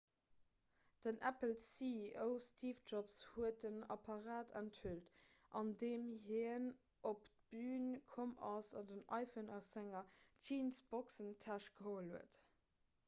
[1.05, 5.11] den apple-ceo steve jobs huet den apparat enthüllt
[5.61, 6.65] andeem hien
[7.11, 7.85] op d'bün
[8.15, 10.01] komm ass an den iphone aus senger
[10.49, 12.41] jeansboxentäsch geholl huet